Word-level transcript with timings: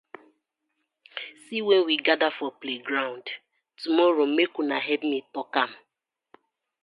See 1.43 1.61
wen 1.65 1.85
we 1.87 1.95
gather 2.07 2.31
for 2.37 2.49
playground 2.61 3.25
tomorrow 3.81 4.25
mek 4.37 4.51
una 4.61 4.77
helep 4.87 5.03
me 5.11 5.17
tok 5.33 5.51
am. 5.63 5.71